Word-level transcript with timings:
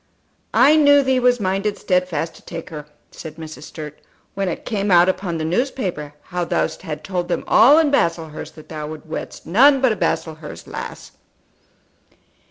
"I 0.55 0.77
knew 0.77 1.03
thee 1.03 1.19
was 1.19 1.39
minded 1.39 1.77
stedfast 1.77 2.33
to 2.33 2.41
take 2.41 2.71
her," 2.71 2.87
said 3.11 3.35
Mrs. 3.35 3.65
Sturt, 3.65 3.99
"when 4.33 4.49
it 4.49 4.65
came 4.65 4.89
out 4.89 5.07
upon 5.07 5.37
the 5.37 5.45
newspaper 5.45 6.15
how 6.23 6.43
thou 6.43 6.61
hadst 6.67 7.03
told 7.03 7.27
them 7.27 7.43
all 7.47 7.77
in 7.77 7.91
Baslehurst 7.91 8.55
that 8.55 8.69
thou 8.69 8.87
wouldst 8.87 9.05
wed 9.07 9.39
none 9.45 9.79
but 9.79 9.91
a 9.91 9.95
Baslehurst 9.95 10.67
lass." 10.67 11.11